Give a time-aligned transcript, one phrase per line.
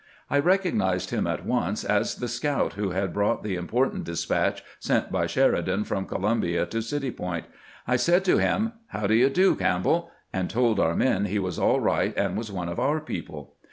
[0.31, 5.11] I recognized him at once as the scout who had brought the important despatch sent
[5.11, 7.45] by Sheridan from Columbia to City Point.
[7.87, 11.37] I said to him," How do you do, Camp bell?" and told our men he
[11.37, 13.53] was all right, and was one of our people.